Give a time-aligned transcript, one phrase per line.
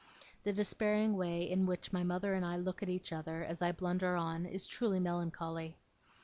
[0.45, 3.71] The despairing way in which my mother and I look at each other, as I
[3.71, 5.75] blunder on, is truly melancholy.